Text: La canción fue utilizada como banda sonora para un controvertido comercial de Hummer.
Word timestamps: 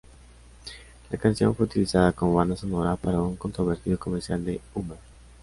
La 1.11 1.19
canción 1.19 1.53
fue 1.55 1.67
utilizada 1.67 2.11
como 2.11 2.33
banda 2.33 2.55
sonora 2.55 2.95
para 2.95 3.21
un 3.21 3.35
controvertido 3.35 3.99
comercial 3.99 4.43
de 4.43 4.59
Hummer. 4.73 4.97